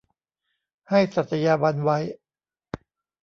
[0.89, 1.97] ให้สัตยาบันไว้